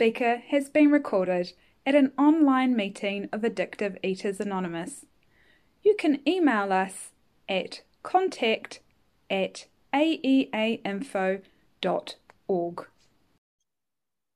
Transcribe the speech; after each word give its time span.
speaker 0.00 0.42
has 0.48 0.70
been 0.70 0.90
recorded 0.90 1.52
at 1.84 1.94
an 1.94 2.10
online 2.16 2.74
meeting 2.74 3.28
of 3.34 3.42
Addictive 3.42 3.98
Eaters 4.02 4.40
Anonymous. 4.40 5.04
You 5.82 5.94
can 5.94 6.26
email 6.26 6.72
us 6.72 7.10
at 7.50 7.82
contact 8.02 8.80
at 9.28 9.66
aeainfo.org. 9.92 11.44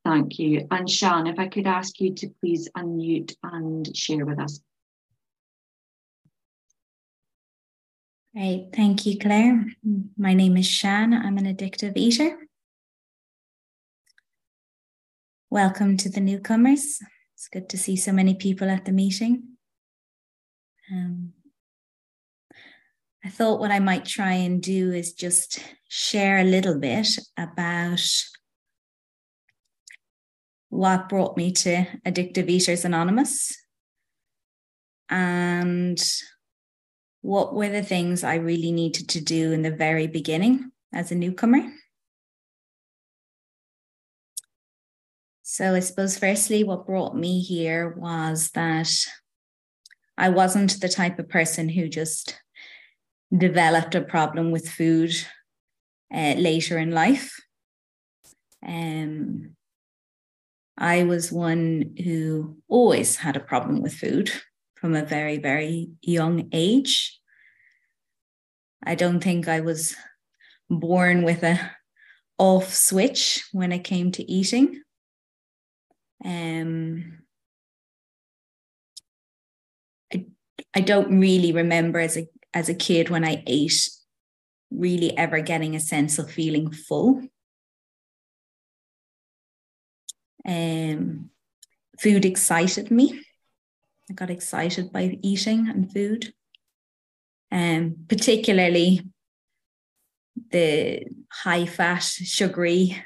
Thank 0.04 0.38
you. 0.38 0.68
And 0.70 0.90
Shan, 0.90 1.26
if 1.28 1.38
I 1.38 1.48
could 1.48 1.66
ask 1.66 1.98
you 1.98 2.14
to 2.14 2.28
please 2.42 2.68
unmute 2.76 3.34
and 3.42 3.96
share 3.96 4.26
with 4.26 4.38
us. 4.38 4.60
Great. 8.34 8.68
Thank 8.76 9.06
you, 9.06 9.18
Claire. 9.18 9.64
My 10.18 10.34
name 10.34 10.58
is 10.58 10.66
Shan. 10.66 11.14
I'm 11.14 11.38
an 11.38 11.46
addictive 11.46 11.96
eater. 11.96 12.36
Welcome 15.54 15.96
to 15.98 16.08
the 16.08 16.20
newcomers. 16.20 16.98
It's 17.36 17.46
good 17.46 17.68
to 17.68 17.78
see 17.78 17.94
so 17.94 18.10
many 18.10 18.34
people 18.34 18.68
at 18.68 18.86
the 18.86 18.90
meeting. 18.90 19.50
Um, 20.90 21.32
I 23.24 23.28
thought 23.28 23.60
what 23.60 23.70
I 23.70 23.78
might 23.78 24.04
try 24.04 24.32
and 24.32 24.60
do 24.60 24.90
is 24.90 25.12
just 25.12 25.62
share 25.88 26.38
a 26.40 26.42
little 26.42 26.76
bit 26.76 27.06
about 27.38 28.02
what 30.70 31.08
brought 31.08 31.36
me 31.36 31.52
to 31.52 31.86
Addictive 32.04 32.48
Eaters 32.48 32.84
Anonymous 32.84 33.56
and 35.08 36.02
what 37.20 37.54
were 37.54 37.68
the 37.68 37.84
things 37.84 38.24
I 38.24 38.34
really 38.34 38.72
needed 38.72 39.08
to 39.10 39.20
do 39.20 39.52
in 39.52 39.62
the 39.62 39.70
very 39.70 40.08
beginning 40.08 40.72
as 40.92 41.12
a 41.12 41.14
newcomer. 41.14 41.70
So, 45.46 45.74
I 45.74 45.80
suppose, 45.80 46.16
firstly, 46.16 46.64
what 46.64 46.86
brought 46.86 47.14
me 47.14 47.42
here 47.42 47.90
was 47.98 48.48
that 48.52 48.90
I 50.16 50.30
wasn't 50.30 50.80
the 50.80 50.88
type 50.88 51.18
of 51.18 51.28
person 51.28 51.68
who 51.68 51.86
just 51.86 52.40
developed 53.36 53.94
a 53.94 54.00
problem 54.00 54.52
with 54.52 54.66
food 54.66 55.12
uh, 56.12 56.34
later 56.38 56.78
in 56.78 56.92
life. 56.92 57.38
Um, 58.66 59.54
I 60.78 61.02
was 61.02 61.30
one 61.30 61.94
who 62.02 62.56
always 62.66 63.16
had 63.16 63.36
a 63.36 63.40
problem 63.40 63.82
with 63.82 63.92
food 63.92 64.30
from 64.76 64.94
a 64.94 65.04
very, 65.04 65.36
very 65.36 65.90
young 66.00 66.48
age. 66.52 67.20
I 68.82 68.94
don't 68.94 69.20
think 69.20 69.46
I 69.46 69.60
was 69.60 69.94
born 70.70 71.22
with 71.22 71.42
a 71.42 71.60
off 72.38 72.72
switch 72.72 73.44
when 73.52 73.72
it 73.72 73.84
came 73.84 74.10
to 74.12 74.32
eating. 74.32 74.80
Um, 76.22 77.22
I, 80.12 80.26
I 80.74 80.80
don't 80.80 81.18
really 81.18 81.52
remember 81.52 81.98
as 81.98 82.16
a 82.16 82.28
as 82.52 82.68
a 82.68 82.74
kid 82.74 83.10
when 83.10 83.24
I 83.24 83.42
ate 83.46 83.90
really 84.70 85.16
ever 85.16 85.40
getting 85.40 85.74
a 85.74 85.80
sense 85.80 86.18
of 86.18 86.30
feeling 86.30 86.70
full. 86.70 87.22
Um, 90.46 91.30
food 91.98 92.24
excited 92.24 92.90
me. 92.90 93.24
I 94.10 94.14
got 94.14 94.30
excited 94.30 94.92
by 94.92 95.18
eating 95.22 95.68
and 95.68 95.90
food, 95.90 96.34
um, 97.50 97.96
particularly 98.08 99.00
the 100.50 101.06
high 101.32 101.64
fat, 101.66 102.02
sugary, 102.02 103.02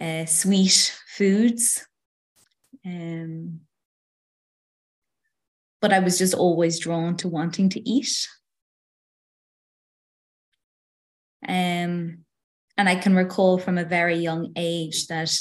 uh, 0.00 0.24
sweet 0.24 0.98
foods. 1.08 1.86
Um, 2.86 3.62
but 5.80 5.92
I 5.92 5.98
was 5.98 6.18
just 6.18 6.34
always 6.34 6.78
drawn 6.78 7.16
to 7.18 7.28
wanting 7.28 7.68
to 7.70 7.88
eat. 7.88 8.28
Um, 11.46 12.24
and 12.78 12.88
I 12.88 12.94
can 12.94 13.14
recall 13.14 13.58
from 13.58 13.78
a 13.78 13.84
very 13.84 14.16
young 14.16 14.52
age 14.56 15.08
that 15.08 15.36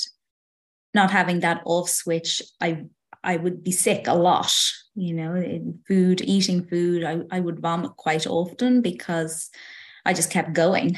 not 0.94 1.11
having 1.11 1.41
that 1.41 1.61
off 1.66 1.89
switch, 1.89 2.41
I 2.61 2.85
I 3.23 3.38
would 3.38 3.63
be 3.63 3.72
sick 3.72 4.07
a 4.07 4.13
lot, 4.13 4.53
you 4.94 5.13
know, 5.13 5.34
in 5.34 5.79
food, 5.88 6.22
eating 6.22 6.67
food. 6.67 7.03
I, 7.03 7.22
I 7.31 7.39
would 7.39 7.59
vomit 7.59 7.97
quite 7.97 8.28
often 8.28 8.81
because 8.81 9.50
I 10.05 10.13
just 10.13 10.29
kept 10.29 10.53
going. 10.53 10.97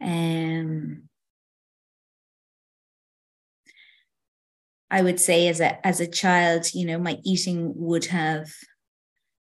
Um, 0.00 1.08
I 4.92 5.00
would 5.00 5.18
say 5.18 5.48
as 5.48 5.58
a 5.58 5.84
as 5.86 6.00
a 6.00 6.06
child, 6.06 6.74
you 6.74 6.86
know, 6.86 6.98
my 6.98 7.16
eating 7.24 7.72
would 7.76 8.04
have 8.04 8.50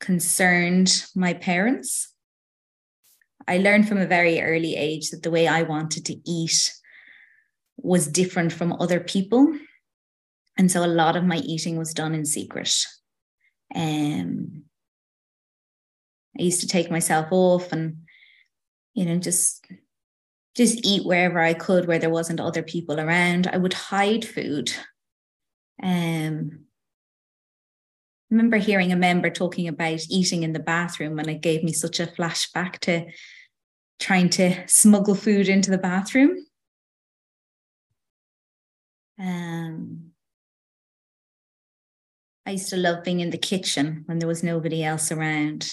concerned 0.01 1.05
my 1.15 1.35
parents. 1.35 2.15
I 3.47 3.59
learned 3.59 3.87
from 3.87 3.99
a 3.99 4.07
very 4.07 4.41
early 4.41 4.75
age 4.77 5.11
that 5.11 5.23
the 5.23 5.31
way 5.31 5.47
I 5.47 5.63
wanted 5.63 6.07
to 6.07 6.17
eat 6.25 6.73
was 7.77 8.09
different 8.09 8.51
from 8.51 8.73
other 8.73 8.99
people. 8.99 9.55
And 10.57 10.73
so 10.73 10.83
a 10.83 10.87
lot 10.87 11.17
of 11.17 11.25
my 11.25 11.37
eating 11.37 11.77
was 11.77 11.93
done 11.93 12.15
in 12.15 12.25
secret. 12.25 12.75
Um, 13.75 14.65
I 16.39 16.43
used 16.43 16.63
to 16.63 16.67
take 16.67 16.91
myself 16.91 17.27
off 17.31 17.73
and, 17.73 17.99
you 18.95 19.05
know, 19.05 19.19
just 19.19 19.67
just 20.57 20.81
eat 20.83 21.05
wherever 21.05 21.39
I 21.41 21.53
could 21.53 21.87
where 21.87 21.99
there 21.99 22.09
wasn't 22.09 22.41
other 22.41 22.63
people 22.63 22.99
around. 22.99 23.49
I 23.49 23.59
would 23.59 23.75
hide 23.75 24.25
food. 24.25 24.73
Um, 25.83 26.67
I 28.31 28.35
remember 28.35 28.57
hearing 28.57 28.93
a 28.93 28.97
member 28.97 29.31
talking 29.31 29.69
about 29.69 30.01
eating 30.11 30.43
in 30.43 30.53
the 30.53 30.59
bathroom, 30.59 31.19
and 31.19 31.29
it 31.29 31.43
gave 31.43 31.63
me 31.63 31.73
such 31.73 32.01
a 32.01 32.07
flashback 32.07 32.79
to 32.81 33.07
trying 33.99 34.29
to 34.31 34.67
smuggle 34.67 35.15
food 35.15 35.49
into 35.49 35.71
the 35.71 35.79
bathroom. 35.79 36.37
Um, 39.19 40.11
I 42.45 42.53
used 42.53 42.71
to 42.71 42.77
love 42.77 43.03
being 43.05 43.21
in 43.21 43.31
the 43.31 43.39
kitchen 43.39 44.03
when 44.07 44.19
there 44.19 44.29
was 44.29 44.43
nobody 44.43 44.85
else 44.85 45.11
around. 45.11 45.71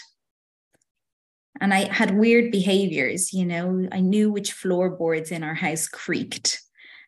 And 1.62 1.74
I 1.74 1.94
had 1.94 2.18
weird 2.18 2.52
behaviors, 2.52 3.32
you 3.32 3.46
know, 3.46 3.88
I 3.92 4.00
knew 4.00 4.32
which 4.32 4.54
floorboards 4.54 5.32
in 5.32 5.44
our 5.44 5.54
house 5.54 5.88
creaked 5.88 6.62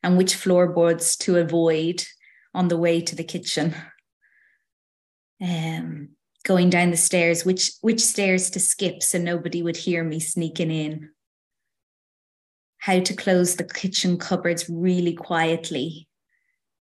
and 0.03 0.17
which 0.17 0.35
floorboards 0.35 1.17
to 1.17 1.37
avoid 1.37 2.05
on 2.55 2.69
the 2.69 2.77
way 2.77 3.01
to 3.01 3.15
the 3.15 3.23
kitchen. 3.23 3.75
Um, 5.41 6.09
going 6.43 6.69
down 6.69 6.91
the 6.91 6.97
stairs, 6.97 7.43
which 7.43 7.71
which 7.81 7.99
stairs 7.99 8.49
to 8.51 8.59
skip 8.59 9.03
so 9.03 9.17
nobody 9.17 9.61
would 9.61 9.77
hear 9.77 10.03
me 10.03 10.19
sneaking 10.19 10.71
in. 10.71 11.09
How 12.77 12.99
to 12.99 13.15
close 13.15 13.55
the 13.55 13.65
kitchen 13.65 14.17
cupboards 14.17 14.69
really 14.69 15.13
quietly. 15.13 16.07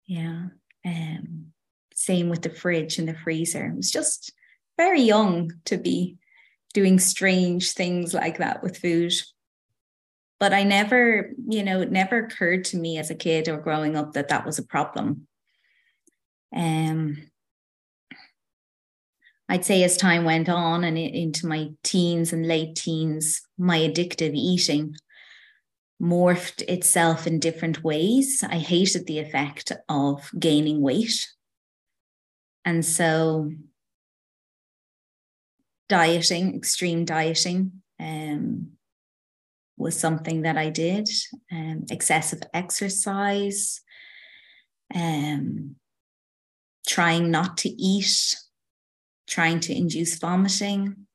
Yeah. 0.05 0.47
Um, 0.85 1.53
same 1.95 2.29
with 2.29 2.41
the 2.41 2.49
fridge 2.49 2.99
and 2.99 3.07
the 3.07 3.15
freezer. 3.15 3.65
It 3.65 3.75
was 3.75 3.89
just 3.89 4.33
very 4.77 5.01
young 5.01 5.51
to 5.65 5.77
be 5.77 6.17
doing 6.73 6.99
strange 6.99 7.71
things 7.71 8.13
like 8.13 8.39
that 8.39 8.61
with 8.61 8.77
food. 8.77 9.13
But 10.39 10.53
I 10.53 10.63
never, 10.63 11.31
you 11.47 11.63
know, 11.63 11.81
it 11.81 11.91
never 11.91 12.25
occurred 12.25 12.65
to 12.65 12.77
me 12.77 12.97
as 12.97 13.09
a 13.09 13.15
kid 13.15 13.47
or 13.47 13.57
growing 13.57 13.95
up 13.95 14.13
that 14.13 14.27
that 14.27 14.45
was 14.45 14.59
a 14.59 14.63
problem. 14.63 15.27
Um, 16.55 17.17
I'd 19.49 19.65
say 19.65 19.83
as 19.83 19.97
time 19.97 20.23
went 20.23 20.49
on 20.49 20.83
and 20.83 20.97
into 20.97 21.47
my 21.47 21.69
teens 21.83 22.33
and 22.33 22.47
late 22.47 22.75
teens, 22.75 23.41
my 23.57 23.79
addictive 23.79 24.33
eating 24.33 24.95
morphed 26.01 26.61
itself 26.63 27.27
in 27.27 27.39
different 27.39 27.83
ways. 27.83 28.43
I 28.47 28.57
hated 28.57 29.05
the 29.05 29.19
effect 29.19 29.71
of 29.87 30.29
gaining 30.37 30.81
weight. 30.81 31.27
And 32.65 32.85
so 32.85 33.51
dieting, 35.89 36.55
extreme 36.55 37.05
dieting, 37.05 37.83
um, 37.99 38.71
was 39.77 39.99
something 39.99 40.43
that 40.43 40.57
I 40.57 40.69
did. 40.69 41.09
Um, 41.51 41.85
excessive 41.89 42.41
exercise, 42.53 43.81
um, 44.93 45.75
trying 46.87 47.31
not 47.31 47.57
to 47.59 47.69
eat, 47.69 48.35
trying 49.27 49.59
to 49.61 49.75
induce 49.75 50.17
vomiting, 50.17 51.07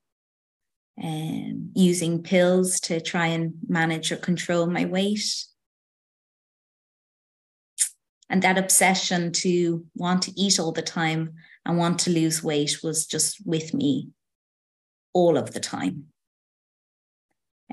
um, 1.01 1.71
using 1.75 2.23
pills 2.23 2.79
to 2.81 2.99
try 2.99 3.27
and 3.27 3.53
manage 3.67 4.11
or 4.11 4.17
control 4.17 4.67
my 4.67 4.85
weight. 4.85 5.45
And 8.29 8.41
that 8.43 8.57
obsession 8.57 9.31
to 9.33 9.85
want 9.95 10.23
to 10.23 10.39
eat 10.39 10.59
all 10.59 10.71
the 10.71 10.81
time 10.81 11.35
and 11.65 11.77
want 11.77 11.99
to 11.99 12.11
lose 12.11 12.43
weight 12.43 12.79
was 12.83 13.05
just 13.05 13.45
with 13.45 13.73
me 13.73 14.09
all 15.13 15.37
of 15.37 15.53
the 15.53 15.59
time. 15.59 16.05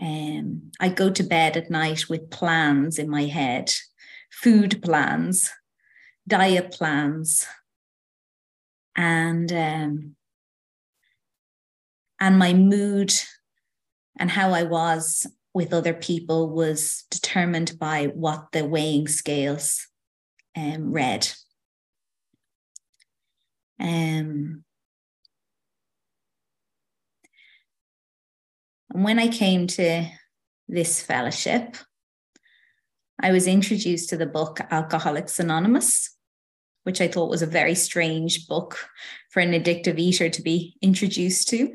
Um, 0.00 0.70
I 0.78 0.88
go 0.88 1.10
to 1.10 1.22
bed 1.22 1.56
at 1.56 1.70
night 1.70 2.08
with 2.08 2.30
plans 2.30 2.98
in 2.98 3.08
my 3.08 3.24
head 3.24 3.72
food 4.30 4.82
plans, 4.82 5.50
diet 6.28 6.70
plans, 6.70 7.46
and 8.96 9.52
um, 9.52 10.16
and 12.18 12.38
my 12.38 12.54
mood 12.54 13.12
and 14.18 14.30
how 14.30 14.50
I 14.50 14.62
was 14.62 15.26
with 15.54 15.72
other 15.72 15.94
people 15.94 16.50
was 16.50 17.04
determined 17.10 17.78
by 17.78 18.06
what 18.06 18.48
the 18.52 18.64
weighing 18.64 19.08
scales 19.08 19.86
um, 20.56 20.92
read. 20.92 21.28
Um, 23.78 24.64
and 28.90 29.04
when 29.04 29.18
I 29.18 29.28
came 29.28 29.66
to 29.66 30.06
this 30.68 31.02
fellowship, 31.02 31.76
I 33.20 33.32
was 33.32 33.46
introduced 33.46 34.10
to 34.10 34.16
the 34.16 34.26
book 34.26 34.60
Alcoholics 34.70 35.38
Anonymous, 35.38 36.15
which 36.86 37.00
I 37.00 37.08
thought 37.08 37.30
was 37.30 37.42
a 37.42 37.46
very 37.46 37.74
strange 37.74 38.46
book 38.46 38.78
for 39.30 39.40
an 39.40 39.50
addictive 39.50 39.98
eater 39.98 40.28
to 40.28 40.40
be 40.40 40.76
introduced 40.80 41.48
to. 41.48 41.74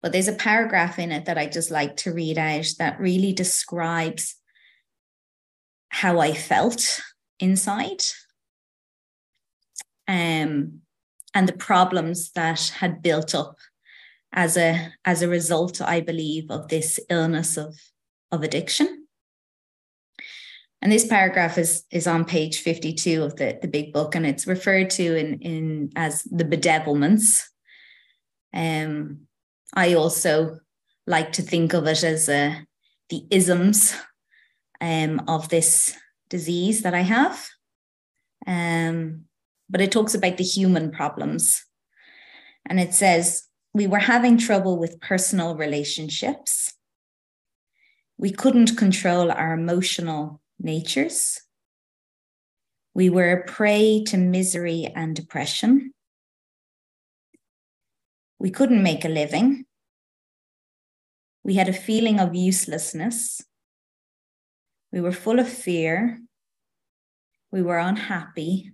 But 0.00 0.12
there's 0.12 0.28
a 0.28 0.34
paragraph 0.34 1.00
in 1.00 1.10
it 1.10 1.24
that 1.24 1.36
I 1.36 1.46
just 1.46 1.72
like 1.72 1.96
to 1.98 2.14
read 2.14 2.38
out 2.38 2.66
that 2.78 3.00
really 3.00 3.32
describes 3.32 4.36
how 5.88 6.20
I 6.20 6.34
felt 6.34 7.00
inside 7.40 8.04
um, 10.06 10.82
and 11.34 11.48
the 11.48 11.58
problems 11.58 12.30
that 12.34 12.72
had 12.76 13.02
built 13.02 13.34
up 13.34 13.56
as 14.32 14.56
a 14.56 14.92
as 15.04 15.20
a 15.20 15.28
result, 15.28 15.80
I 15.82 16.00
believe, 16.00 16.48
of 16.48 16.68
this 16.68 17.00
illness 17.10 17.56
of, 17.56 17.74
of 18.30 18.44
addiction. 18.44 19.01
And 20.82 20.90
this 20.90 21.06
paragraph 21.06 21.58
is, 21.58 21.84
is 21.92 22.08
on 22.08 22.24
page 22.24 22.60
52 22.60 23.22
of 23.22 23.36
the, 23.36 23.56
the 23.62 23.68
big 23.68 23.92
book, 23.92 24.16
and 24.16 24.26
it's 24.26 24.48
referred 24.48 24.90
to 24.90 25.16
in, 25.16 25.38
in 25.38 25.92
as 25.94 26.24
the 26.24 26.44
bedevilments. 26.44 27.40
Um, 28.52 29.28
I 29.74 29.94
also 29.94 30.58
like 31.06 31.32
to 31.32 31.42
think 31.42 31.72
of 31.72 31.86
it 31.86 32.02
as 32.02 32.28
uh, 32.28 32.56
the 33.10 33.24
isms 33.30 33.94
um, 34.80 35.22
of 35.28 35.48
this 35.48 35.96
disease 36.28 36.82
that 36.82 36.94
I 36.94 37.02
have. 37.02 37.48
Um, 38.44 39.26
but 39.70 39.80
it 39.80 39.92
talks 39.92 40.14
about 40.14 40.36
the 40.36 40.44
human 40.44 40.90
problems. 40.90 41.64
And 42.66 42.80
it 42.80 42.92
says, 42.92 43.44
we 43.72 43.86
were 43.86 43.98
having 43.98 44.36
trouble 44.36 44.78
with 44.78 45.00
personal 45.00 45.56
relationships. 45.56 46.74
We 48.18 48.32
couldn't 48.32 48.76
control 48.76 49.30
our 49.30 49.54
emotional 49.54 50.41
natures. 50.62 51.40
We 52.94 53.08
were 53.08 53.32
a 53.32 53.44
prey 53.44 54.04
to 54.08 54.16
misery 54.16 54.90
and 54.94 55.16
depression. 55.16 55.92
We 58.38 58.50
couldn't 58.50 58.82
make 58.82 59.04
a 59.04 59.08
living. 59.08 59.64
We 61.44 61.54
had 61.54 61.68
a 61.68 61.72
feeling 61.72 62.20
of 62.20 62.34
uselessness. 62.34 63.40
We 64.92 65.00
were 65.00 65.12
full 65.12 65.38
of 65.38 65.48
fear. 65.48 66.20
We 67.50 67.62
were 67.62 67.78
unhappy. 67.78 68.72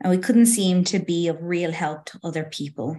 And 0.00 0.10
we 0.10 0.18
couldn't 0.18 0.46
seem 0.46 0.84
to 0.84 0.98
be 0.98 1.28
of 1.28 1.42
real 1.42 1.72
help 1.72 2.06
to 2.06 2.20
other 2.22 2.44
people. 2.44 2.96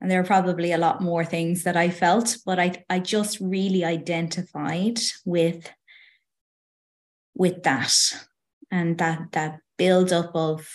And 0.00 0.10
there 0.10 0.20
are 0.20 0.24
probably 0.24 0.72
a 0.72 0.78
lot 0.78 1.00
more 1.00 1.24
things 1.24 1.64
that 1.64 1.76
I 1.76 1.88
felt, 1.90 2.36
but 2.44 2.58
I, 2.58 2.84
I 2.90 2.98
just 2.98 3.40
really 3.40 3.84
identified 3.84 4.98
with, 5.24 5.70
with 7.34 7.62
that 7.62 7.94
and 8.70 8.98
that, 8.98 9.32
that 9.32 9.60
build 9.78 10.12
up 10.12 10.32
of 10.34 10.68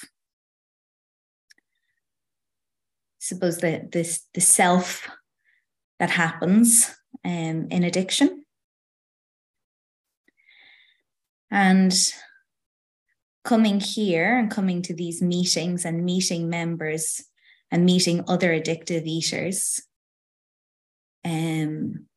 suppose 3.21 3.59
the 3.59 3.87
this 3.91 4.25
the 4.33 4.41
self 4.41 5.07
that 5.99 6.09
happens 6.09 6.93
um, 7.23 7.67
in 7.69 7.83
addiction. 7.83 8.43
And 11.51 11.93
coming 13.43 13.79
here 13.79 14.37
and 14.37 14.49
coming 14.49 14.81
to 14.83 14.93
these 14.93 15.21
meetings 15.21 15.85
and 15.85 16.05
meeting 16.05 16.49
members 16.49 17.23
and 17.71 17.85
meeting 17.85 18.23
other 18.27 18.49
addictive 18.49 19.05
eaters. 19.05 19.81
Um, 21.23 22.07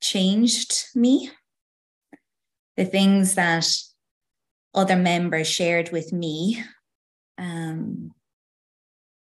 changed 0.00 0.86
me. 0.94 1.30
The 2.76 2.84
things 2.84 3.34
that 3.36 3.66
other 4.74 4.96
members 4.96 5.46
shared 5.46 5.90
with 5.90 6.12
me 6.12 6.62
um, 7.38 8.12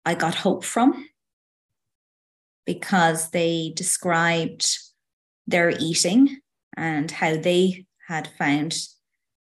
I 0.05 0.15
got 0.15 0.35
hope 0.35 0.65
from 0.65 1.09
because 2.67 3.31
they 3.31 3.73
described 3.75 4.67
their 5.47 5.71
eating 5.71 6.41
and 6.77 7.11
how 7.11 7.37
they 7.37 7.87
had 8.09 8.29
found 8.39 8.75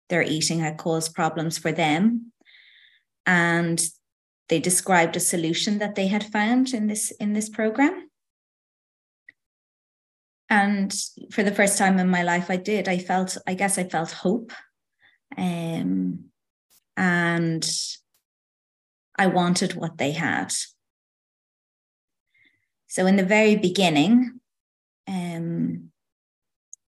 their 0.09 0.23
eating 0.23 0.61
had 0.61 0.79
caused 0.79 1.15
problems 1.15 1.59
for 1.59 1.73
them 1.73 2.33
and 3.27 3.89
they 4.49 4.61
described 4.61 5.17
a 5.17 5.21
solution 5.21 5.79
that 5.79 5.95
they 5.95 6.07
had 6.07 6.25
found 6.25 6.73
in 6.73 6.87
this 6.87 7.11
in 7.13 7.33
this 7.33 7.49
program 7.49 8.09
and 10.49 10.95
for 11.33 11.43
the 11.43 11.55
first 11.55 11.77
time 11.77 11.99
in 11.99 12.09
my 12.09 12.23
life 12.23 12.51
i 12.51 12.57
did 12.57 12.89
i 12.89 12.99
felt 12.99 13.37
i 13.47 13.55
guess 13.55 13.79
i 13.79 13.85
felt 13.85 14.13
hope 14.13 14.53
um, 15.37 16.27
and 16.97 17.69
I 19.19 19.27
wanted 19.27 19.75
what 19.75 19.99
they 19.99 20.13
had. 20.13 20.53
So, 22.87 23.07
in 23.07 23.17
the 23.17 23.25
very 23.25 23.57
beginning, 23.57 24.41
um, 25.09 25.91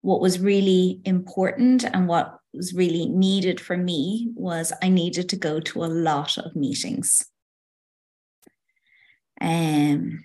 what 0.02 0.20
was 0.20 0.38
really 0.38 1.00
important 1.04 1.84
and 1.84 2.06
what 2.06 2.38
was 2.56 2.74
really 2.74 3.06
needed 3.06 3.60
for 3.60 3.76
me 3.76 4.30
was 4.34 4.72
I 4.82 4.88
needed 4.88 5.28
to 5.30 5.36
go 5.36 5.60
to 5.60 5.84
a 5.84 5.86
lot 5.86 6.38
of 6.38 6.56
meetings. 6.56 7.24
Um, 9.40 10.24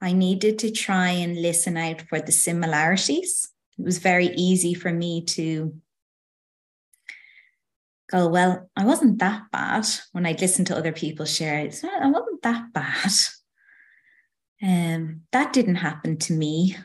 I 0.00 0.12
needed 0.12 0.58
to 0.60 0.70
try 0.70 1.10
and 1.10 1.40
listen 1.40 1.76
out 1.76 2.02
for 2.02 2.20
the 2.20 2.32
similarities. 2.32 3.50
It 3.78 3.84
was 3.84 3.98
very 3.98 4.28
easy 4.28 4.74
for 4.74 4.92
me 4.92 5.24
to 5.26 5.74
go, 8.10 8.28
well, 8.28 8.68
I 8.76 8.84
wasn't 8.84 9.18
that 9.18 9.50
bad 9.52 9.86
when 10.12 10.26
I'd 10.26 10.40
listen 10.40 10.64
to 10.66 10.76
other 10.76 10.92
people 10.92 11.26
share 11.26 11.60
it. 11.60 11.80
I 11.84 12.10
wasn't 12.10 12.42
that 12.42 12.72
bad. 12.72 13.12
Um, 14.62 15.22
that 15.32 15.52
didn't 15.52 15.76
happen 15.76 16.18
to 16.18 16.32
me. 16.32 16.76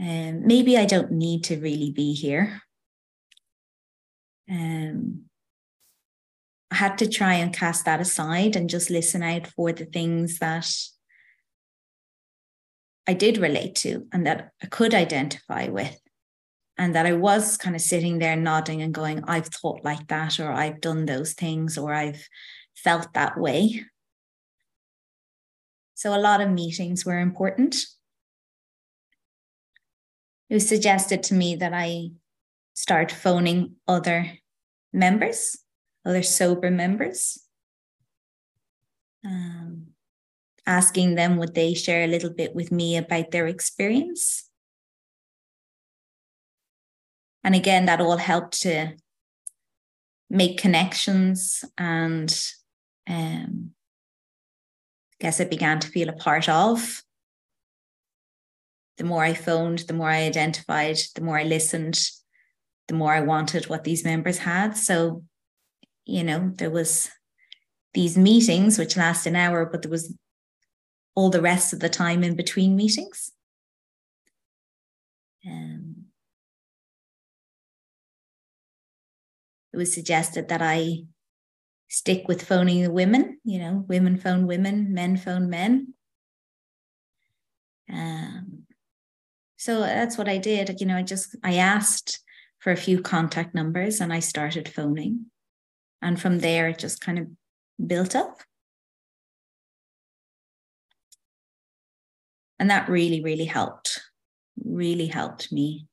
Um, 0.00 0.46
maybe 0.46 0.78
I 0.78 0.86
don't 0.86 1.12
need 1.12 1.44
to 1.44 1.60
really 1.60 1.90
be 1.90 2.14
here. 2.14 2.62
Um, 4.50 5.24
I 6.70 6.76
had 6.76 6.96
to 6.98 7.08
try 7.08 7.34
and 7.34 7.52
cast 7.52 7.84
that 7.84 8.00
aside 8.00 8.56
and 8.56 8.70
just 8.70 8.88
listen 8.88 9.22
out 9.22 9.46
for 9.48 9.72
the 9.72 9.84
things 9.84 10.38
that 10.38 10.72
I 13.06 13.12
did 13.12 13.38
relate 13.38 13.74
to 13.76 14.06
and 14.12 14.26
that 14.26 14.52
I 14.62 14.66
could 14.66 14.94
identify 14.94 15.66
with 15.68 16.00
and 16.78 16.94
that 16.94 17.04
I 17.04 17.12
was 17.12 17.58
kind 17.58 17.76
of 17.76 17.82
sitting 17.82 18.18
there 18.18 18.36
nodding 18.36 18.80
and 18.80 18.94
going, 18.94 19.22
I've 19.24 19.48
thought 19.48 19.84
like 19.84 20.06
that, 20.08 20.40
or 20.40 20.50
I've 20.50 20.80
done 20.80 21.04
those 21.04 21.34
things, 21.34 21.76
or 21.76 21.92
I've 21.92 22.26
felt 22.74 23.12
that 23.12 23.38
way. 23.38 23.84
So 25.94 26.16
a 26.16 26.18
lot 26.18 26.40
of 26.40 26.50
meetings 26.50 27.04
were 27.04 27.18
important. 27.18 27.76
It 30.50 30.54
was 30.54 30.68
suggested 30.68 31.22
to 31.24 31.34
me 31.34 31.56
that 31.56 31.72
I 31.72 32.10
start 32.74 33.10
phoning 33.10 33.76
other 33.88 34.32
members, 34.92 35.56
other 36.04 36.22
sober 36.22 36.70
members, 36.70 37.38
um, 39.24 39.86
asking 40.66 41.14
them 41.14 41.38
would 41.38 41.54
they 41.54 41.72
share 41.72 42.04
a 42.04 42.08
little 42.08 42.30
bit 42.30 42.54
with 42.54 42.70
me 42.70 42.96
about 42.98 43.30
their 43.30 43.46
experience 43.46 44.50
and 47.42 47.54
again, 47.54 47.86
that 47.86 48.00
all 48.00 48.16
helped 48.16 48.62
to 48.62 48.94
make 50.28 50.58
connections 50.58 51.64
and 51.78 52.30
um, 53.08 53.70
I 55.12 55.16
guess 55.20 55.40
I 55.40 55.44
began 55.44 55.80
to 55.80 55.88
feel 55.88 56.08
a 56.08 56.14
part 56.14 56.48
of. 56.48 57.02
The 59.00 59.06
more 59.06 59.24
I 59.24 59.32
phoned, 59.32 59.78
the 59.78 59.94
more 59.94 60.10
I 60.10 60.24
identified, 60.24 60.98
the 61.14 61.22
more 61.22 61.38
I 61.38 61.44
listened, 61.44 61.98
the 62.86 62.92
more 62.92 63.14
I 63.14 63.22
wanted 63.22 63.64
what 63.64 63.82
these 63.82 64.04
members 64.04 64.36
had. 64.36 64.76
So, 64.76 65.24
you 66.04 66.22
know, 66.22 66.52
there 66.56 66.68
was 66.68 67.08
these 67.94 68.18
meetings, 68.18 68.78
which 68.78 68.98
last 68.98 69.24
an 69.24 69.36
hour, 69.36 69.64
but 69.64 69.80
there 69.80 69.90
was 69.90 70.14
all 71.14 71.30
the 71.30 71.40
rest 71.40 71.72
of 71.72 71.80
the 71.80 71.88
time 71.88 72.22
in 72.22 72.36
between 72.36 72.76
meetings. 72.76 73.32
Um, 75.46 76.04
it 79.72 79.78
was 79.78 79.94
suggested 79.94 80.50
that 80.50 80.60
I 80.60 81.04
stick 81.88 82.28
with 82.28 82.46
phoning 82.46 82.82
the 82.82 82.90
women, 82.90 83.40
you 83.44 83.60
know, 83.60 83.82
women 83.88 84.18
phone 84.18 84.46
women, 84.46 84.92
men 84.92 85.16
phone 85.16 85.48
men. 85.48 85.94
Um, 87.90 88.49
so 89.60 89.80
that's 89.80 90.16
what 90.16 90.26
I 90.26 90.38
did. 90.38 90.80
You 90.80 90.86
know, 90.86 90.96
I 90.96 91.02
just 91.02 91.36
I 91.44 91.56
asked 91.56 92.24
for 92.60 92.72
a 92.72 92.76
few 92.78 93.02
contact 93.02 93.54
numbers 93.54 94.00
and 94.00 94.10
I 94.10 94.20
started 94.20 94.70
phoning. 94.70 95.26
And 96.00 96.18
from 96.18 96.38
there 96.38 96.68
it 96.68 96.78
just 96.78 97.02
kind 97.02 97.18
of 97.18 97.26
built 97.86 98.16
up. 98.16 98.38
And 102.58 102.70
that 102.70 102.88
really, 102.88 103.22
really 103.22 103.44
helped, 103.44 104.00
really 104.64 105.08
helped 105.08 105.52
me. 105.52 105.86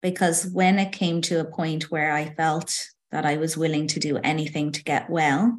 Because 0.00 0.46
when 0.46 0.78
it 0.78 0.92
came 0.92 1.20
to 1.20 1.40
a 1.40 1.44
point 1.44 1.90
where 1.90 2.14
I 2.14 2.32
felt 2.34 2.78
that 3.10 3.26
I 3.26 3.36
was 3.36 3.58
willing 3.58 3.86
to 3.88 4.00
do 4.00 4.16
anything 4.16 4.72
to 4.72 4.82
get 4.82 5.10
well, 5.10 5.58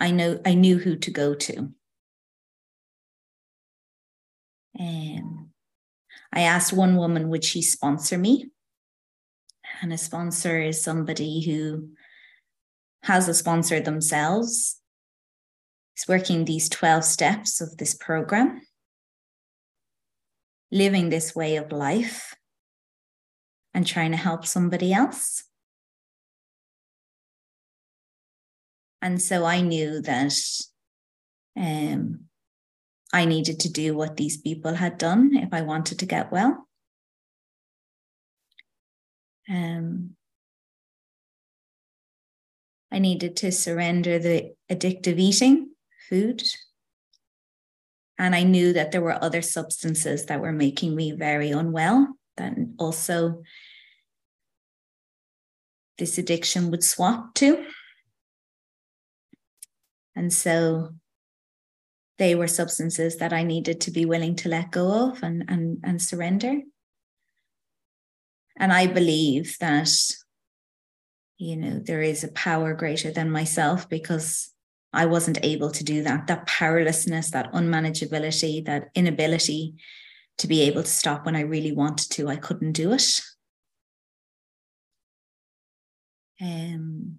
I 0.00 0.10
know 0.10 0.40
I 0.46 0.54
knew 0.54 0.78
who 0.78 0.96
to 0.96 1.10
go 1.10 1.34
to. 1.34 1.74
Um, 4.78 5.50
I 6.32 6.40
asked 6.40 6.72
one 6.72 6.96
woman, 6.96 7.28
would 7.28 7.44
she 7.44 7.62
sponsor 7.62 8.18
me? 8.18 8.50
And 9.80 9.92
a 9.92 9.98
sponsor 9.98 10.60
is 10.60 10.82
somebody 10.82 11.42
who 11.44 11.90
has 13.02 13.28
a 13.28 13.34
sponsor 13.34 13.80
themselves, 13.80 14.80
is 15.96 16.08
working 16.08 16.44
these 16.44 16.68
12 16.68 17.04
steps 17.04 17.60
of 17.60 17.76
this 17.76 17.94
program, 17.94 18.62
living 20.72 21.10
this 21.10 21.34
way 21.34 21.56
of 21.56 21.70
life, 21.70 22.34
and 23.74 23.86
trying 23.86 24.12
to 24.12 24.16
help 24.16 24.46
somebody 24.46 24.92
else. 24.92 25.44
And 29.02 29.20
so 29.20 29.44
I 29.44 29.60
knew 29.60 30.00
that 30.00 30.32
um, 31.58 32.20
I 33.14 33.26
needed 33.26 33.60
to 33.60 33.70
do 33.70 33.94
what 33.94 34.16
these 34.16 34.36
people 34.36 34.74
had 34.74 34.98
done 34.98 35.36
if 35.36 35.50
I 35.52 35.62
wanted 35.62 36.00
to 36.00 36.06
get 36.06 36.32
well. 36.32 36.66
Um, 39.48 40.16
I 42.90 42.98
needed 42.98 43.36
to 43.36 43.52
surrender 43.52 44.18
the 44.18 44.56
addictive 44.68 45.20
eating, 45.20 45.70
food. 46.08 46.42
And 48.18 48.34
I 48.34 48.42
knew 48.42 48.72
that 48.72 48.90
there 48.90 49.00
were 49.00 49.22
other 49.22 49.42
substances 49.42 50.26
that 50.26 50.40
were 50.40 50.52
making 50.52 50.96
me 50.96 51.12
very 51.12 51.52
unwell, 51.52 52.16
that 52.36 52.54
also 52.80 53.44
this 55.98 56.18
addiction 56.18 56.72
would 56.72 56.82
swap 56.82 57.32
to. 57.34 57.64
And 60.16 60.32
so 60.32 60.94
they 62.18 62.34
were 62.34 62.46
substances 62.46 63.16
that 63.16 63.32
I 63.32 63.42
needed 63.42 63.80
to 63.82 63.90
be 63.90 64.04
willing 64.04 64.36
to 64.36 64.48
let 64.48 64.70
go 64.70 65.08
of 65.08 65.22
and, 65.22 65.44
and, 65.48 65.78
and 65.82 66.00
surrender. 66.00 66.60
And 68.56 68.72
I 68.72 68.86
believe 68.86 69.56
that, 69.58 69.90
you 71.38 71.56
know, 71.56 71.80
there 71.80 72.02
is 72.02 72.22
a 72.22 72.32
power 72.32 72.72
greater 72.74 73.10
than 73.10 73.30
myself 73.30 73.88
because 73.88 74.52
I 74.92 75.06
wasn't 75.06 75.44
able 75.44 75.72
to 75.72 75.82
do 75.82 76.04
that. 76.04 76.28
That 76.28 76.46
powerlessness, 76.46 77.32
that 77.32 77.52
unmanageability, 77.52 78.64
that 78.66 78.90
inability 78.94 79.74
to 80.38 80.46
be 80.46 80.62
able 80.62 80.84
to 80.84 80.88
stop 80.88 81.26
when 81.26 81.34
I 81.34 81.40
really 81.40 81.72
wanted 81.72 82.10
to, 82.12 82.28
I 82.28 82.36
couldn't 82.36 82.72
do 82.72 82.92
it. 82.92 83.20
Um, 86.40 87.18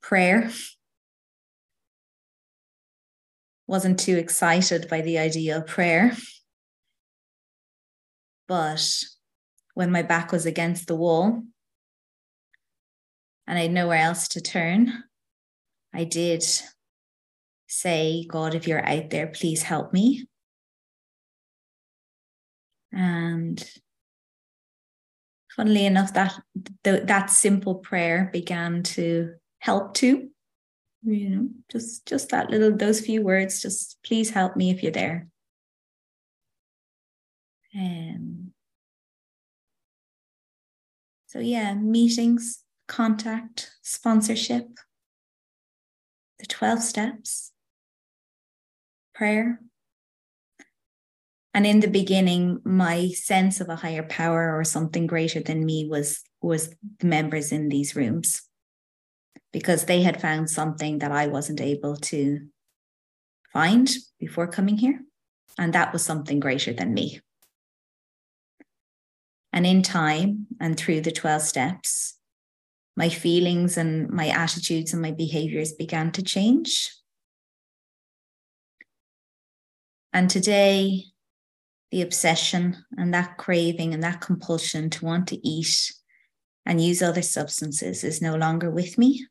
prayer 0.00 0.50
wasn't 3.72 3.98
too 3.98 4.18
excited 4.18 4.86
by 4.90 5.00
the 5.00 5.18
idea 5.18 5.56
of 5.56 5.66
prayer. 5.66 6.14
But 8.46 8.86
when 9.72 9.90
my 9.90 10.02
back 10.02 10.30
was 10.30 10.44
against 10.44 10.86
the 10.86 10.94
wall 10.94 11.42
and 13.46 13.58
I 13.58 13.62
had 13.62 13.70
nowhere 13.70 14.00
else 14.00 14.28
to 14.28 14.42
turn, 14.42 15.04
I 15.94 16.04
did 16.04 16.44
say, 17.66 18.26
God, 18.28 18.54
if 18.54 18.68
you're 18.68 18.86
out 18.86 19.08
there, 19.08 19.28
please 19.28 19.62
help 19.62 19.94
me. 19.94 20.26
And 22.92 23.66
funnily 25.56 25.86
enough, 25.86 26.12
that 26.12 26.38
that 26.82 27.30
simple 27.30 27.76
prayer 27.76 28.28
began 28.34 28.82
to 28.82 29.32
help 29.60 29.94
too 29.94 30.28
you 31.04 31.28
know 31.28 31.48
just 31.70 32.06
just 32.06 32.28
that 32.30 32.50
little 32.50 32.76
those 32.76 33.00
few 33.00 33.22
words 33.22 33.60
just 33.60 33.98
please 34.04 34.30
help 34.30 34.56
me 34.56 34.70
if 34.70 34.82
you're 34.82 34.92
there. 34.92 35.28
Um 37.74 38.52
so 41.26 41.38
yeah 41.38 41.74
meetings 41.74 42.62
contact 42.86 43.70
sponsorship 43.82 44.68
the 46.38 46.46
12 46.46 46.82
steps 46.82 47.52
prayer. 49.14 49.60
And 51.54 51.66
in 51.66 51.80
the 51.80 51.88
beginning 51.88 52.60
my 52.64 53.08
sense 53.08 53.60
of 53.60 53.68
a 53.68 53.76
higher 53.76 54.02
power 54.02 54.58
or 54.58 54.64
something 54.64 55.06
greater 55.06 55.40
than 55.40 55.64
me 55.64 55.86
was 55.88 56.22
was 56.40 56.74
the 56.98 57.06
members 57.06 57.52
in 57.52 57.68
these 57.68 57.94
rooms 57.94 58.42
because 59.52 59.84
they 59.84 60.02
had 60.02 60.20
found 60.20 60.50
something 60.50 60.98
that 60.98 61.12
I 61.12 61.26
wasn't 61.26 61.60
able 61.60 61.96
to 61.96 62.40
find 63.52 63.88
before 64.18 64.46
coming 64.46 64.78
here. 64.78 65.00
And 65.58 65.72
that 65.74 65.92
was 65.92 66.02
something 66.02 66.40
greater 66.40 66.72
than 66.72 66.94
me. 66.94 67.20
And 69.52 69.66
in 69.66 69.82
time 69.82 70.46
and 70.58 70.78
through 70.78 71.02
the 71.02 71.12
12 71.12 71.42
steps, 71.42 72.18
my 72.96 73.10
feelings 73.10 73.76
and 73.76 74.08
my 74.08 74.28
attitudes 74.28 74.92
and 74.92 75.02
my 75.02 75.10
behaviors 75.12 75.72
began 75.72 76.10
to 76.12 76.22
change. 76.22 76.90
And 80.14 80.28
today, 80.28 81.04
the 81.90 82.02
obsession 82.02 82.84
and 82.96 83.12
that 83.12 83.36
craving 83.36 83.92
and 83.92 84.02
that 84.02 84.22
compulsion 84.22 84.88
to 84.90 85.04
want 85.04 85.28
to 85.28 85.46
eat 85.46 85.92
and 86.64 86.80
use 86.80 87.02
other 87.02 87.22
substances 87.22 88.04
is 88.04 88.22
no 88.22 88.34
longer 88.34 88.70
with 88.70 88.96
me 88.96 89.26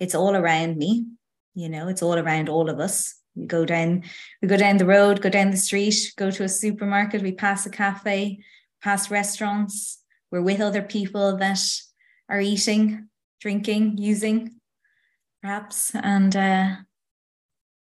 it's 0.00 0.14
all 0.14 0.34
around 0.34 0.76
me 0.76 1.06
you 1.54 1.68
know 1.68 1.88
it's 1.88 2.02
all 2.02 2.18
around 2.18 2.48
all 2.48 2.68
of 2.68 2.80
us. 2.80 3.14
We 3.36 3.46
go 3.46 3.64
down 3.64 4.04
we 4.42 4.48
go 4.48 4.56
down 4.56 4.76
the 4.76 4.86
road 4.86 5.22
go 5.22 5.30
down 5.30 5.50
the 5.50 5.56
street 5.56 6.12
go 6.16 6.30
to 6.30 6.44
a 6.44 6.48
supermarket 6.48 7.22
we 7.22 7.32
pass 7.32 7.66
a 7.66 7.70
cafe 7.70 8.44
past 8.82 9.10
restaurants. 9.10 10.02
We're 10.30 10.42
with 10.42 10.60
other 10.60 10.82
people 10.82 11.36
that 11.38 11.60
are 12.28 12.40
eating 12.40 13.08
drinking 13.40 13.98
using 13.98 14.60
perhaps. 15.42 15.94
And 15.94 16.36
uh 16.36 16.76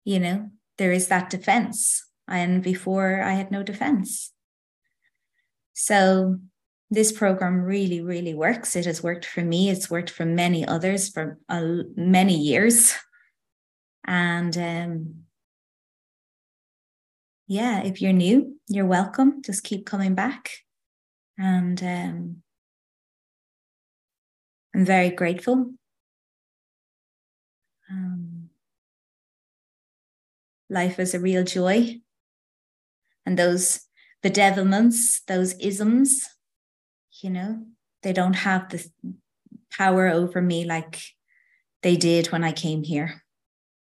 you 0.05 0.19
know 0.19 0.50
there 0.77 0.91
is 0.91 1.07
that 1.07 1.29
defense. 1.29 2.05
And 2.27 2.63
before 2.63 3.22
i 3.22 3.33
had 3.33 3.51
no 3.51 3.63
defense. 3.63 4.31
So 5.74 6.39
this 6.94 7.12
program 7.12 7.62
really, 7.62 8.02
really 8.02 8.34
works. 8.34 8.76
It 8.76 8.86
has 8.86 9.02
worked 9.02 9.26
for 9.26 9.42
me. 9.42 9.70
It's 9.70 9.90
worked 9.90 10.10
for 10.10 10.26
many 10.26 10.66
others 10.66 11.10
for 11.10 11.40
uh, 11.50 11.84
many 11.96 12.38
years. 12.38 12.94
And 14.06 14.56
um, 14.58 15.16
yeah, 17.48 17.84
if 17.84 18.02
you're 18.02 18.14
new, 18.14 18.58
you're 18.68 18.86
welcome. 18.86 19.42
Just 19.42 19.64
keep 19.64 19.86
coming 19.86 20.14
back. 20.14 20.52
And 21.38 21.82
um, 21.82 22.44
I'm 24.76 24.86
very 24.86 25.10
grateful. 25.10 25.74
Um, 27.90 28.50
life 30.70 31.00
is 31.00 31.14
a 31.14 31.20
real 31.20 31.44
joy. 31.44 32.02
And 33.26 33.38
those, 33.38 33.82
the 34.22 34.30
devilments, 34.30 35.24
those 35.28 35.54
isms, 35.54 36.28
you 37.24 37.30
know? 37.30 37.63
They 38.01 38.13
don't 38.13 38.34
have 38.34 38.70
the 38.70 38.86
power 39.72 40.08
over 40.08 40.42
me 40.42 40.65
like 40.65 41.01
they 41.82 41.96
did 41.96 42.27
when 42.27 42.44
i 42.44 42.51
came 42.51 42.84
here. 42.84 43.24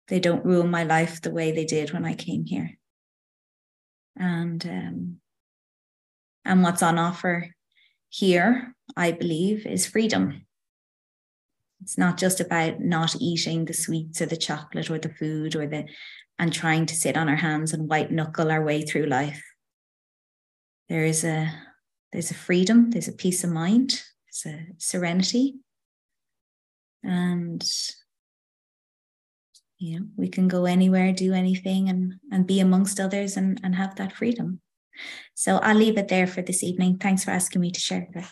They 0.07 0.19
don't 0.19 0.45
rule 0.45 0.67
my 0.67 0.83
life 0.83 1.21
the 1.21 1.31
way 1.31 1.51
they 1.51 1.65
did 1.65 1.91
when 1.91 2.05
i 2.05 2.13
came 2.13 2.45
here. 2.45 2.77
And 4.15 4.65
um, 4.65 5.17
and 6.45 6.61
what's 6.61 6.83
on 6.83 6.99
offer 6.99 7.49
here 8.09 8.75
i 8.95 9.11
believe 9.11 9.65
is 9.65 9.87
freedom. 9.87 10.45
It's 11.81 11.97
not 11.97 12.17
just 12.17 12.39
about 12.39 12.79
not 12.79 13.15
eating 13.19 13.65
the 13.65 13.73
sweets 13.73 14.21
or 14.21 14.25
the 14.25 14.37
chocolate 14.37 14.89
or 14.89 14.99
the 14.99 15.09
food 15.09 15.55
or 15.55 15.67
the 15.67 15.85
and 16.39 16.53
trying 16.53 16.85
to 16.85 16.95
sit 16.95 17.17
on 17.17 17.29
our 17.29 17.35
hands 17.35 17.73
and 17.73 17.89
white 17.89 18.11
knuckle 18.11 18.51
our 18.51 18.63
way 18.63 18.83
through 18.83 19.05
life. 19.05 19.43
There 20.89 21.03
is 21.03 21.23
a 21.23 21.51
there's 22.13 22.31
a 22.31 22.35
freedom, 22.35 22.91
there's 22.91 23.07
a 23.07 23.13
peace 23.13 23.43
of 23.43 23.49
mind, 23.49 24.01
there's 24.25 24.55
a 24.55 24.65
serenity. 24.77 25.55
And 27.03 27.61
you 29.79 29.99
know, 29.99 30.05
we 30.15 30.29
can 30.29 30.47
go 30.47 30.65
anywhere, 30.65 31.11
do 31.11 31.33
anything 31.33 31.89
and 31.89 32.13
and 32.31 32.47
be 32.47 32.61
amongst 32.61 32.99
others 32.99 33.35
and, 33.35 33.59
and 33.63 33.75
have 33.75 33.95
that 33.95 34.13
freedom. 34.13 34.61
So 35.33 35.57
I'll 35.57 35.75
leave 35.75 35.97
it 35.97 36.07
there 36.07 36.27
for 36.27 36.41
this 36.41 36.63
evening. 36.63 36.97
Thanks 36.99 37.23
for 37.23 37.31
asking 37.31 37.61
me 37.61 37.71
to 37.71 37.79
share 37.79 38.07
that. 38.13 38.31